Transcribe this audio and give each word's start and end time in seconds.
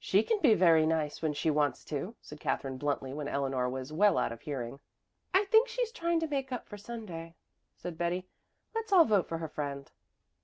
"She 0.00 0.24
can 0.24 0.40
be 0.40 0.54
very 0.54 0.86
nice 0.86 1.22
when 1.22 1.34
she 1.34 1.52
wants 1.52 1.84
to," 1.84 2.16
said 2.20 2.40
Katherine 2.40 2.78
bluntly 2.78 3.12
when 3.12 3.28
Eleanor 3.28 3.68
was 3.68 3.92
well 3.92 4.18
out 4.18 4.32
of 4.32 4.40
hearing. 4.40 4.80
"I 5.32 5.44
think 5.44 5.68
she's 5.68 5.92
trying 5.92 6.18
to 6.18 6.26
make 6.26 6.50
up 6.50 6.66
for 6.66 6.76
Sunday," 6.76 7.36
said 7.76 7.96
Betty. 7.96 8.26
"Let's 8.74 8.90
all 8.92 9.04
vote 9.04 9.28
for 9.28 9.38
her 9.38 9.48
friend." 9.48 9.88